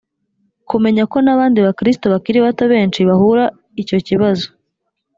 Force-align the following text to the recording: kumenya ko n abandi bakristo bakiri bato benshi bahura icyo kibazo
kumenya 0.69 1.03
ko 1.11 1.17
n 1.25 1.27
abandi 1.35 1.57
bakristo 1.67 2.05
bakiri 2.13 2.39
bato 2.45 2.63
benshi 2.73 2.99
bahura 3.09 3.45
icyo 3.81 3.97
kibazo 4.07 4.47